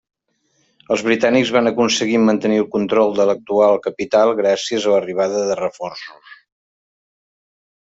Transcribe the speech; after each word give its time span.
Els 0.93 1.01
britànics 1.07 1.51
van 1.55 1.69
aconseguir 1.71 2.21
mantenir 2.23 2.57
el 2.61 2.65
control 2.77 3.13
de 3.21 3.27
l'actual 3.31 3.79
capital 3.85 4.35
gràcies 4.41 4.89
a 4.89 4.95
l'arribada 4.97 5.45
de 5.53 5.61
reforços. 5.63 6.35